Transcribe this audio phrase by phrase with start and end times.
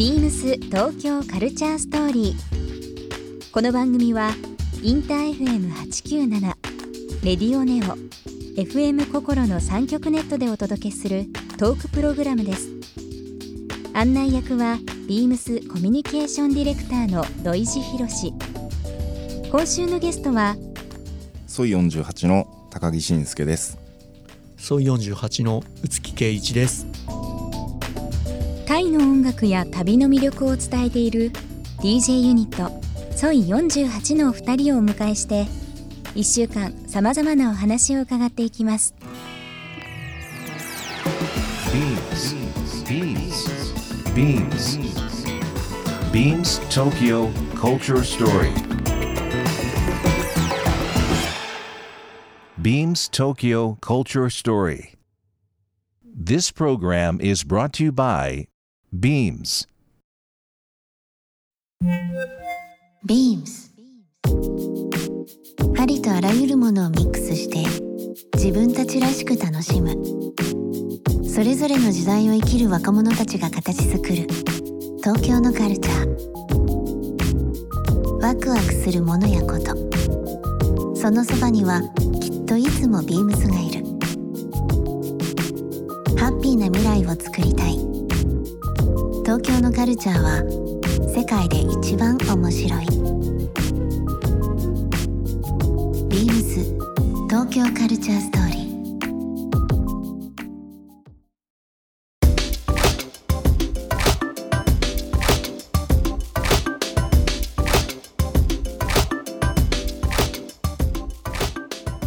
[0.00, 3.52] ビームス東京カルチャーストーリー。
[3.52, 4.30] この番組は
[4.82, 6.40] インター FM897
[7.22, 7.98] レディオネオ
[8.58, 11.26] FM 心の三極ネットでお届けする
[11.58, 12.70] トークプログラムです。
[13.92, 18.32] 案内役はビームスコミュニケーションディレクターの土井博志。
[19.50, 20.56] 今週のゲストは
[21.46, 23.76] ソイ48の高木慎介です。
[24.56, 26.86] ソイ48の宇月圭一です。
[28.70, 31.32] タイの音楽や旅の魅力を伝えている
[31.78, 32.70] DJ ユニット
[33.16, 35.46] ソイ48のお二人をお迎えして
[36.14, 38.94] 1週間さまざまなお話を伺っていきます
[41.72, 43.42] Beams.
[44.14, 44.78] Beams.
[46.12, 48.52] Beams Tokyo Culture Story.
[52.62, 54.94] Beams Tokyo Culture Story.
[56.04, 58.46] This program is brought to you by
[58.92, 59.68] Beams.
[63.06, 63.70] Beams.
[65.78, 67.64] ありとあらゆるものをミックスして
[68.34, 69.94] 自分たちらしく楽しむ。
[71.24, 74.26] それぞれの時代を生きる若者たちが形作る。
[75.04, 76.08] 東京のカルチャー。
[78.20, 79.76] ワクワクするものやこと。
[80.96, 81.80] そのそばには
[82.20, 83.84] きっといつもビームスがいる。
[86.18, 87.89] ハッピーな未来をつくりたい。
[89.30, 90.42] 東京のカルチャーは
[91.08, 92.86] 世界で一番面白い。
[96.08, 96.64] ビームス
[97.28, 98.70] 東京カルチャーストーリー。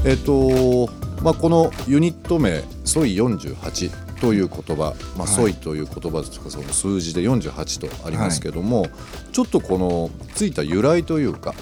[0.04, 0.90] えっと
[1.24, 3.90] まあ、このユニット名「ソイ48」
[4.24, 8.88] という言葉「まあ、ソイ」という言葉とかその数字で48とありますけども、
[9.34, 11.54] ちょっとこのついた由来というか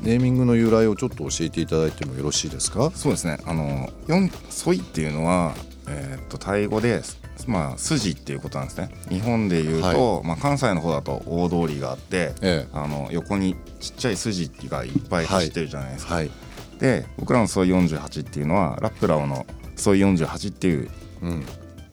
[0.00, 2.90] ネーミングの由来をちょっと教えていただいてもよろしいですか？
[2.94, 3.38] そうですね。
[3.44, 5.54] あの四ソイっていうのは
[5.86, 7.02] えーっとタイ語で
[7.46, 8.90] まあ筋っていうことなんですね。
[9.10, 12.68] 日本でいうと、まあ関西の方だと大通りがあって、ええ。
[12.72, 16.14] あの横にちっちゃい筋がいっぱい走ってるじゃないですか。
[16.14, 16.30] はい、
[16.78, 19.44] で僕らのソイ48っていうのはラップラオの
[19.76, 20.88] ソイ48っていう
[21.20, 21.44] うん、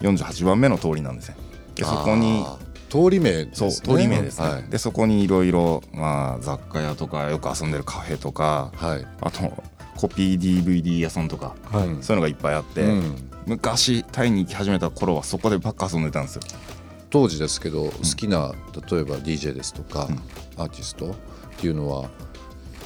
[0.08, 1.38] 48番目の通りなんですね。
[1.76, 2.46] でそこに
[2.90, 3.72] 通り名ですね。
[3.72, 4.64] そう通り名ですね、はい。
[4.70, 9.08] でそこにいろいろまあ雑貨屋とかよく遊んでるカフェとかはい。
[9.22, 9.52] あと
[9.98, 11.88] コピー DVD 屋さんとか、はい。
[11.88, 13.30] うんそういうのがいっぱいあって、うん。
[13.46, 16.42] 昔タイに行き始めた頃はそこでばっか遊んでたんですよ。
[17.10, 18.54] 当時ですけど好きな
[18.90, 20.10] 例えば DJ ですとか、
[20.58, 21.16] アーティストっ
[21.58, 22.10] ていうのは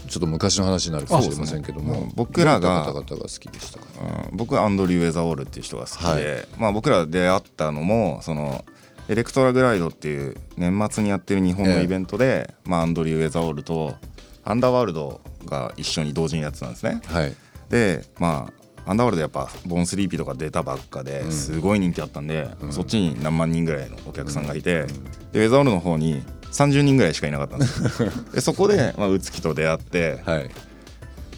[0.07, 2.11] ちょっと昔の話になるかもしれませんけども、ね。
[2.15, 3.85] 僕らが方々が好きでしたか。
[4.31, 6.47] うん僕はアンドリュー・ウェザーオールっていう人が好きで、はい。
[6.57, 8.63] まあ、僕ら出会ったのもその
[9.07, 13.95] エレクトラグライドっていう年末にやってる日本のイベントで、まあ、アンドリュー・ウェザーオールと
[14.43, 17.01] アンダーワールドが一緒に同時にやってたんですね。
[17.05, 17.35] はい。
[17.69, 18.51] でま
[18.85, 24.87] あアンダーワールドやっぱボーンスリーピーとか出たばっかですごい人気あったんで、そっちに何万人ぐらいのお客さんがいて、
[25.31, 28.11] でウェザーオールの方に30人ぐらいしかいなかったんですよ。
[28.33, 30.49] でそこで、まあ、宇月と出会ってはい。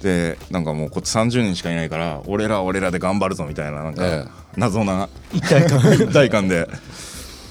[0.02, 4.26] でなんかもうこっち30人しかいないから俺らは俺らで頑張るぞみたいななんえかえ
[4.58, 5.80] 謎な一体感。
[5.94, 6.68] 一体感で。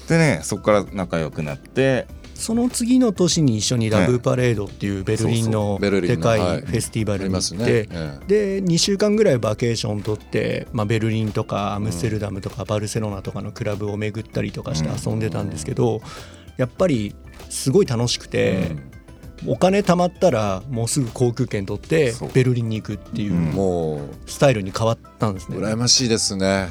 [0.09, 2.05] でねそこから仲良くなって
[2.41, 6.61] その次の年に一緒にラブパレードっていうベルリンのベルリンのでかいはい。
[6.61, 16.01] フェスティバルに行ってえで2週間ぐらいバケーション取って、まあ、ベルリンとかアムステルダムとかバルセロナとかのクラブを巡ったりとかして遊んでたんですけど
[16.57, 17.15] やっぱり
[17.49, 18.75] すごい楽しくて、
[19.47, 23.51] お金貯まったらもうすぐ航空券取ってベルリンに行くっていううん。
[23.51, 25.57] もうスタイルに変わったんですね。
[25.57, 26.69] 羨ましいですね。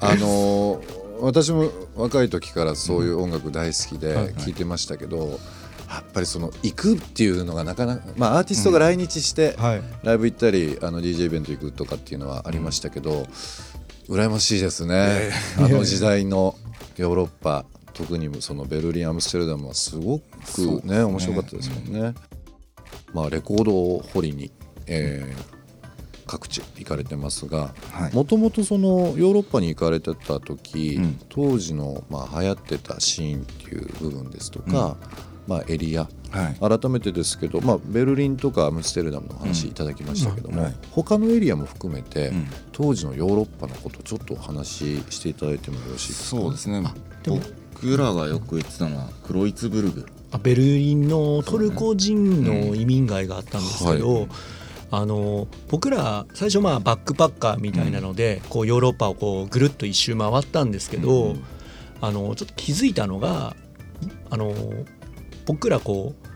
[0.00, 0.82] あの
[1.20, 5.40] 私も若い時からそういう音楽大好きで聴いてましたけど、
[5.88, 9.82] やっぱりその行くっていうのがなかなかまあアーティストが来日してはい。
[10.04, 13.26] ライブ行ったりあの DJ イベント行くとかっていうのはありましたけど、
[14.08, 15.30] 羨ましいですね。
[15.56, 16.54] あの時代の
[16.96, 17.64] ヨーロッパ
[17.98, 21.02] 特にそのベルリンアムステルダムはすごくそうね。
[21.02, 22.14] 面白かったですもんね。
[23.12, 24.50] まあレコードを掘りに、
[24.86, 25.58] えー
[26.30, 28.14] 各地行かれてますがはい。
[28.14, 31.18] もともとそのヨーロッパに行かれてた時、うん。
[31.30, 34.98] 当時のまあ流行ってたシーンっていう部分ですとか、
[35.46, 36.06] まあ、エリア。
[36.30, 36.78] はい。
[36.78, 40.64] 改めてですけど、まあ、ベルリンとかアムステルダムの話いただきましたけども、うん。
[40.64, 40.74] はい。
[40.90, 42.46] 他のエリアも含めて、うん。
[42.72, 46.42] 当時のヨーロッパのことちょっとお話ししていただいてもよろしいですか？
[46.42, 46.82] そうですね
[47.80, 50.06] 僕らがよく言ってたのはクロイツブルグ。
[50.30, 54.28] あベルリンのトルコ人の移民街があったんですけど、
[54.90, 61.36] あの僕ら最初まあバックパッカーみたいなので、こうヨーロッパをこうぐるっと一周回ったんですけど、
[62.00, 63.56] あのちょっと気づいたのが
[64.30, 64.54] あの
[65.46, 66.27] 僕らこう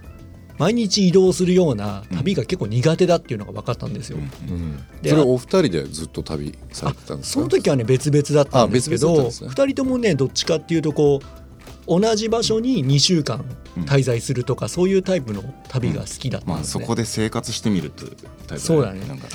[0.63, 4.19] 毎日移動するような旅が結構苦手だっていうのが分かったんですよ。
[4.19, 7.33] うんでそれお二人でずっと旅されてたんですか？
[7.35, 9.51] その時はね別々だったんですけど、ですね。
[9.51, 13.45] 2人ともねどっちかっていうとこう同じ場所に2週間
[13.87, 16.85] 滞在するとか、そういうタイプの旅が好きだったんまあですね。
[16.85, 18.17] そこで生活してみるという
[18.47, 19.05] タイプそうだね。
[19.07, 19.27] なんか。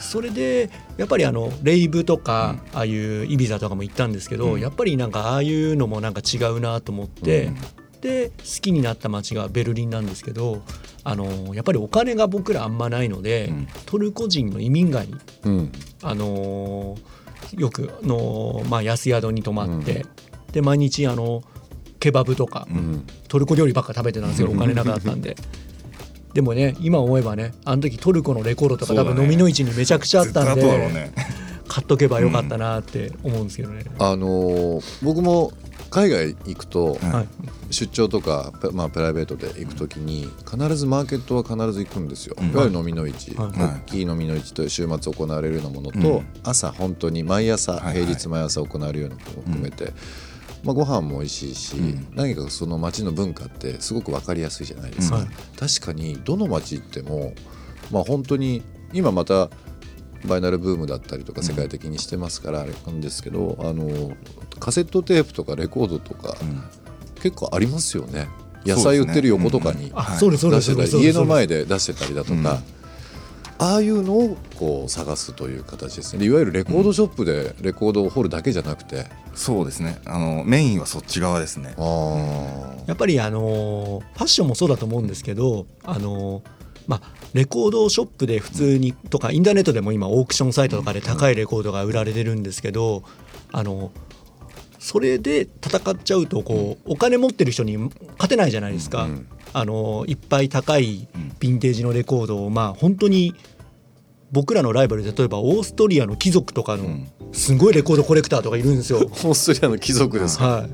[0.00, 4.60] それでやっぱりあのレイブとか、ああいうイビザとかも行ったんですけど、うん。
[4.60, 7.50] やっぱりなんかああいうのもなんか違うなと思って、
[8.00, 10.62] で好きになった街がベルリンなんですけど
[11.04, 13.68] あのやっぱりお金が僕らあんまないので、うん。
[13.86, 15.14] トルコ人の移民街に
[15.44, 15.72] うん。
[16.02, 16.96] あの
[17.56, 20.04] よくの、まあ、安宿に泊まって、
[20.52, 21.42] で毎日あの
[22.00, 23.06] ケバブとか、うん。
[23.28, 24.50] トルコ料理ばっか食べてたんですよ。
[24.50, 25.36] お金なかったんで。
[26.34, 29.04] でもね今思えばねあの時トルコのレコードとかね。
[29.04, 31.12] 分飲みの市にめちゃくちゃあったんで、ね。
[31.68, 33.84] 買っとけばよかったなって思うんですけどね。
[33.98, 35.52] あのー僕も
[35.90, 37.28] 海外行くとはい。
[37.70, 42.50] 出張とか、プまあ、プライベートで行く時に必ずマーケットは必ず行くんですよ、うん。
[42.50, 43.50] いわゆる飲みの市、はい。
[43.58, 46.26] 大きい飲みの市と週末行われるようなものと、うん。
[46.44, 49.92] 朝本当に毎朝平日毎朝行われるようなものを含めて、
[50.62, 52.06] まあ、ご飯も美味しいし、うん。
[52.14, 55.26] 何かその街の文化ってすごく分かりやすいじゃないですか、
[55.58, 57.34] 確かにどの街行っても、
[57.90, 58.62] まあ、本当に
[58.92, 59.50] 今また
[60.26, 64.12] バイナルブームだったりとか世界的にしてますからあれなんですけど、あの
[64.60, 66.62] カセットテープとかレコードとか、うん。
[67.20, 68.28] 結構ありますよね。
[68.64, 72.42] 野菜売ってる横とかにあ、はいそうですそう出してたり家の前で出してたりだとうん。
[72.42, 72.60] か、
[73.58, 76.26] ああいうのをこう探すという形ですね。
[76.26, 79.98] いわゆるレコードショップでレコードを掘るだけじゃなくて、そうですね。
[80.04, 81.74] あのメインはそっち側ですね。
[81.78, 82.88] あー。
[82.88, 86.42] やっぱりあのファッションもそうだと思うんですけどあの
[86.86, 87.02] まあ、
[87.34, 93.02] レコードショップで普通にとかインターネットでも今オークションサイトとかで高いレコードが売られてるんですけど
[93.52, 93.90] あの
[94.78, 101.08] それで戦っちゃうとこうお金持ってる人に勝てないじゃないですか、うんあのいっぱい高い
[101.40, 103.34] ヴィンテージのレコードをまあ本当に
[104.30, 107.08] 僕らのライバルで例えばオーストリアの貴族とかのん。
[107.32, 108.98] すごいレコードコレクターとかいるんですよ。
[109.00, 110.70] オーストリアの貴族ですか、はい、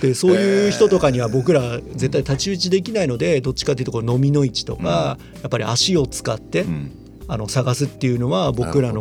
[0.00, 6.92] でそういう人とかには僕ら絶対太刀打ちできないのでどっちかというとこう飲みの市とか、やっぱり足を使って、うん。
[7.28, 9.00] あの探すっていうのは僕らの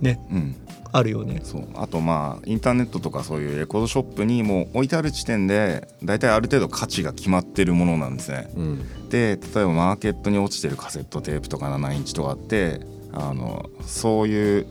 [0.00, 0.56] ねうん。
[0.92, 1.40] あるよね。
[1.44, 1.68] そう。
[1.74, 8.50] あとまあインターネットとかそういうレコードショップにもう置いてある時点で大体ある程度価値が決まってるものなんですね。
[8.56, 9.08] うん。
[9.08, 12.80] で例えばマーケットに落ちてるカセットテープとか7インチとかって
[13.12, 14.66] あのそういう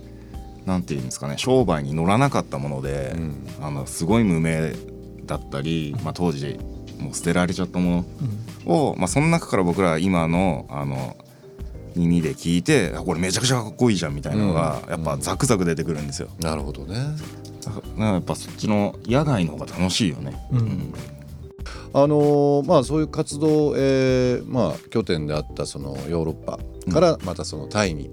[0.66, 3.48] なんていうんですかね商売に乗らなかったもので、うん。
[3.62, 4.74] あのすごい無名
[5.30, 6.60] だったり、まあ、当時
[7.00, 8.04] もう捨てられちゃったも
[8.66, 11.16] のを、まあ、その中から僕らは今のあの
[11.96, 14.90] 耳で聞いてあこれめちゃくちゃかっこいいじゃんみたいなのが、うん。
[14.90, 16.30] やっぱザクザク出てくるんですよ。
[16.40, 16.96] なるほどね。
[17.64, 20.34] だからやっぱそっちの野外の方が楽しいよね。
[20.52, 20.94] うん。
[21.94, 26.60] あのーまあそういう活動、えーまあ、拠点であったそのヨーロッパ
[26.92, 28.10] からまたそのタイに、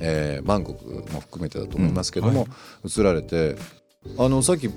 [0.00, 2.46] えーバンコクも含めてだと思いますけども、
[2.84, 3.56] 移られて
[4.18, 4.70] あのさっき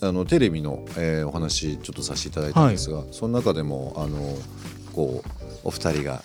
[0.00, 4.18] あのテレビの、えーお話ちょっとさせていただいたんですが、その中でもあの
[4.92, 5.28] こう
[5.64, 6.22] お二人が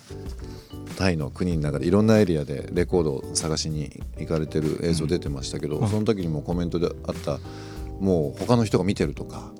[0.97, 7.39] タイの国の中でいろんなエリアでレコードを探しに行かれてる映像出てましたけど、その時にもコメントであった
[7.99, 9.51] もう他の人が見てるとか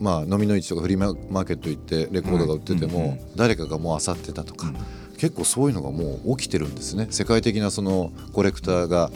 [0.00, 4.72] まあ、飲みの市とかフリーマーケット行ってレコードが売ってても、うんうん誰かがもう漁ってたとか、
[5.18, 7.06] 結構そういうのがもう起きてるんですね。
[7.10, 9.10] 世界的なそのコレクターが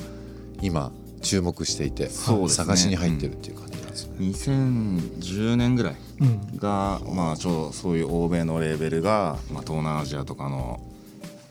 [0.60, 0.92] 今
[1.22, 3.73] 注目していて、探しに入ってるっていう感じ。
[4.18, 6.56] 2010年ぐらいうん。
[6.58, 10.80] が、まあ、ちょうどそういう欧米のレーベルが、まあ、東南アジアとかの、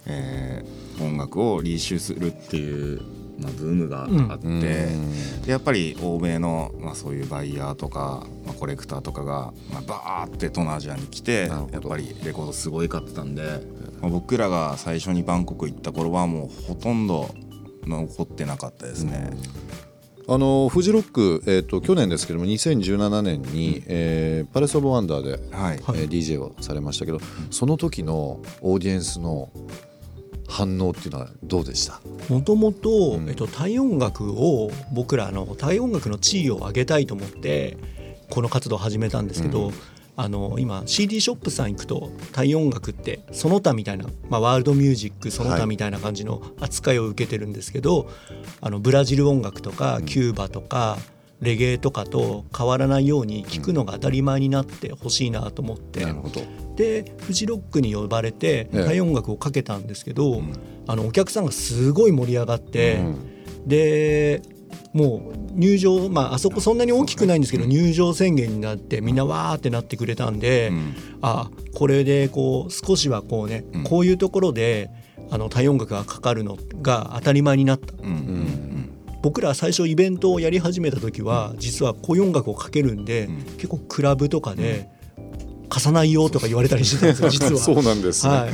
[0.05, 3.01] えー音楽をリーシュするっていう、
[3.39, 4.09] まあ、ブームがあっ
[4.39, 13.43] て、うんでやっぱり欧米の、まあ、そういうバイヤーとか、まあ、コレクターとかが、まあ、バーって東南アジアに来てやっぱりレコードすごい買ってたんで、
[14.01, 17.33] まあ、僕らが最初にバンコク行った頃はもうほとんど
[17.85, 19.31] 残ってなかったですね。
[20.27, 29.49] あのフジロック、えー、と去年ですけども2017年に、えーパレス・オブ・ワンダーで、はい、えー DJ をされましたけどその時のオーディエンスの
[30.47, 31.99] 反応っていうのはどうでした？
[32.29, 33.27] もともとうん。
[33.29, 37.77] えっとタイ音楽を僕らのタイ音楽の地位を上げたいと思って
[38.29, 39.73] この活動を始めたんですけど、うん
[40.15, 48.10] あの今 CD ショップさん行くとタイ音楽ってその他みたいな、まあ、ワールドミュージックその他みたいな感じの扱いを受けてるんですけど、
[48.62, 50.98] あのブラジル音楽とかキューバとか、
[51.41, 56.41] レゲエとかと変わらないように聴くのが当たり前になってほしいなと思って、なるほど。
[56.75, 58.86] でフジロックに呼ばれてええ。
[58.86, 60.53] タイ音楽をかけたんですけど、ん。
[60.88, 63.67] あのお客さんがすごい盛り上がって、うん。
[63.67, 64.41] で
[64.93, 70.95] もう入場、まあ、あそこそんなに大きくないんですけど、入場宣言になってみんなわーってなってくれたんで、うん。
[71.21, 73.83] あこれでこう少しはこうね、うん。
[73.83, 74.89] こういうところで
[75.29, 77.93] あの対音楽がかかるのが当たり前になった。
[78.01, 78.89] うんうん
[79.23, 83.43] 僕ら最初イベントをやり始めた時は実はこういう音楽をかけるんで、ん。
[83.55, 84.89] 結構クラブとかで
[85.69, 87.57] 貸さないよとか言われたりしてたんですよ実は。
[87.61, 88.53] そうなんですね、はい。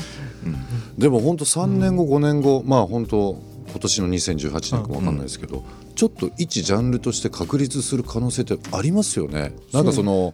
[1.00, 5.64] でも本当3年後5年後まあ本当今年の2018年かもわかんないですけど、
[5.96, 9.54] ちょっと一ジャンルとして確立する可能性ってありますよね。
[9.74, 10.34] なんかその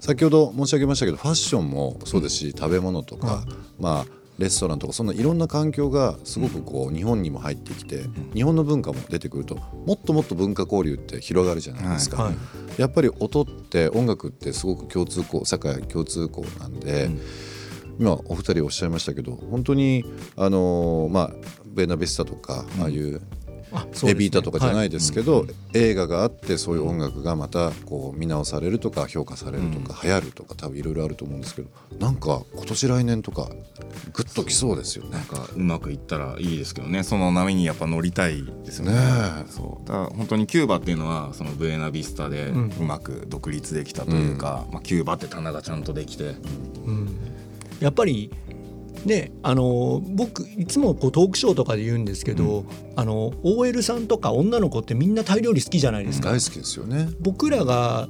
[0.00, 3.44] 先ほど申し上げましたけどファッションもそうですし、食べ物とか、
[3.78, 12.24] まあレストランとかそんないろんな環境がすごくこう日本にも入ってきて、日本の文化も出てくるともっともっと文化交流って広がるじゃないですか。
[12.24, 12.34] はい。
[12.78, 17.10] やっぱり音って音楽ってすごく共通項社会共通項なんで、
[18.00, 20.04] 今お二人おっしゃいましたけど本当に
[20.36, 21.30] あのーまあ
[21.72, 23.20] ベナビスタとか、ああいう
[24.06, 33.48] エビータとかじゃないですけど、映画があってそういう音楽がまたこう見直されるとか評価されるとか、流行るとか多分いろいろあると思うんですけどなんか今年来年とか
[34.12, 35.12] グッときそうですよね。
[35.12, 35.24] なん。
[35.24, 37.02] かうまくいったらいいですけどね。
[37.02, 38.92] その波にやっぱ乗りたいですよね。
[38.92, 38.98] ね
[39.48, 39.50] え。
[39.50, 39.88] そう。
[39.88, 42.72] だから本当にキューバっていうのはそのブエナビスタでうん。
[42.78, 46.34] うまく独立できたというか、まあ、キューバって棚がちゃんとできて、
[46.84, 47.16] うん。
[47.80, 48.30] やっぱり
[49.04, 52.64] ねあの僕いつもこうトークショーとかで言うんですけど、
[52.96, 56.30] あの OL さんとか女の子ってみんなタイ料理好きじゃないですか。
[56.30, 57.08] 大好きですよね。
[57.20, 58.08] 僕らが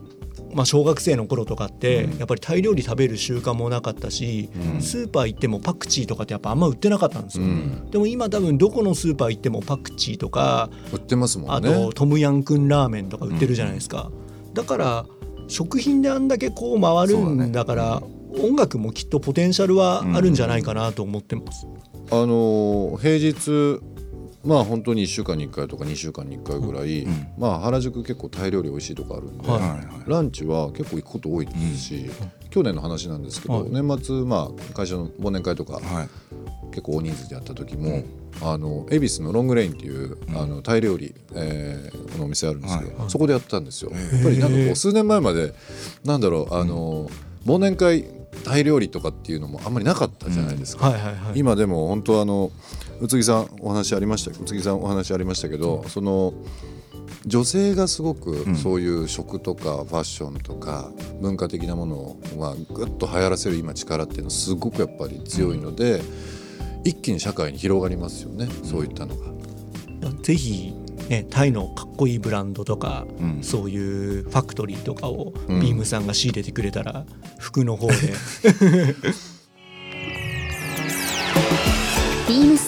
[0.55, 7.91] まあ、小学生の頃とかってやっぱりタイ料理食べる習慣もなかったし、スーパー行ってもパクチーとかってやっぱあんま売ってなかったんですよ、うん。
[7.91, 11.73] でも今多分どこのスーパー行ってもパクチーとか売ってますもあんね。
[11.73, 14.11] とトムヤンクンラーメンとか売ってるじゃないですか、
[14.53, 15.07] だから
[15.49, 18.03] 食品であんだけこう回るんだから
[18.43, 21.67] 音楽もきっとポテンシャルはあるんじゃないかなと思ってます。
[22.11, 23.81] あのー平日
[24.45, 27.29] まあ本当に1週間に1回とか2週間に1回ぐらい、ん。
[27.39, 32.11] まあ原宿結構タイ料理美味しいとこあるんで、はいランチは結構行くこと多いですし、
[32.51, 33.71] 去年の話なんですけど、はい。
[33.71, 36.09] 年末まあ会社の忘年会とか、はい。
[36.71, 38.03] 結構大人数でやった時も、
[38.41, 43.91] あの恵比寿のロングレインっていう、あのタイ料理、えーのお店あるんですけど、そこでやったんですよ。
[43.91, 45.55] やっぱりなんかこう数年前まで
[46.05, 47.09] なんだろうあの、
[47.47, 48.07] 忘年会
[48.45, 50.93] タイ料理とかっていうのもあんまりなかったじゃないですか。
[51.35, 52.51] 今でも本当あの
[53.03, 54.31] 宇津木さんお話ありました？
[54.31, 56.33] 宇津木さんお話ありましたけど、その
[57.27, 60.91] 女性がすごくそういう食とかファッションとか
[61.21, 66.01] 文化的なものをまあぐっと流行らせる今力っていうのはすごくやっぱり強いので、
[66.85, 69.33] 一気に社会に広がりますよね、そういったのが。
[70.23, 70.73] ぜひ、
[71.09, 73.43] ね、タイのかっこいいブランドとか、うん。
[73.43, 75.61] そういうファクトリーとかをうん。
[75.61, 77.05] ビームさんが仕入れてくれたら、
[77.39, 77.95] 服の方で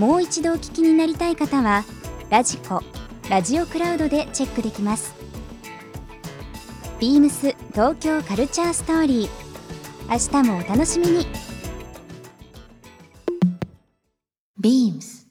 [0.00, 1.84] もう一度お聞きになりたい方は
[2.30, 2.80] ラジコ
[3.28, 5.14] ラジオクラウドでチェックできます。
[6.98, 9.28] ビームス東京カルチャーストーリー。
[10.08, 11.26] 明日もお楽しみに。
[14.58, 15.26] Beams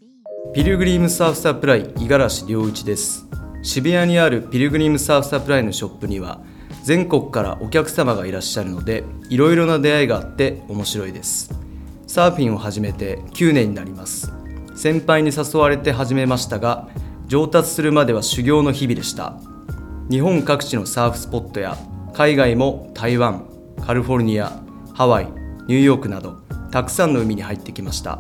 [0.54, 3.26] ピルグリームサーフサプライ五十嵐良一です。
[3.64, 6.44] 渋谷にあるピルグリームサーフサプライのショップには
[6.84, 11.50] 全国からお客様がいらっしゃるのでいろいろな出会いがあって面白いです。
[12.06, 14.32] サーフィンを始めて9年になります。
[14.80, 16.88] 先輩に誘われて始めましたが
[17.28, 19.38] 上達するまでは修行の日々でした。
[20.10, 21.78] 日本各地のサーフスポットや
[22.14, 23.46] 海外も台湾
[23.86, 26.38] カリフォルニアハワイニューヨークなど
[26.72, 28.20] たくさんの海に入ってきました。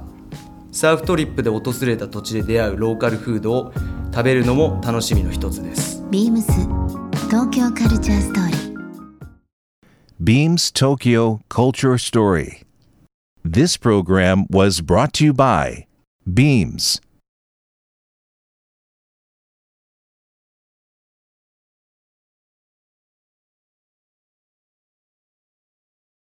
[0.73, 3.73] サーフトリップで訪れた土地で出会うローカルフードを
[4.11, 6.03] 食べるのも楽しみの一つです。
[6.11, 6.43] Beams
[7.29, 8.75] 東京カルチャーストーリー
[10.21, 12.65] Beams Tokyo Culture Story.
[13.45, 15.85] This program was brought to you by
[16.33, 17.01] Beams.